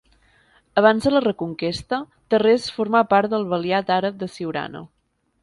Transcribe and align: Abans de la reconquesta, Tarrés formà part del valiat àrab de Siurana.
Abans 0.81 1.05
de 1.07 1.11
la 1.11 1.21
reconquesta, 1.25 1.99
Tarrés 2.35 2.65
formà 2.79 3.03
part 3.13 3.35
del 3.35 3.47
valiat 3.53 3.93
àrab 3.99 4.19
de 4.25 4.33
Siurana. 4.39 4.85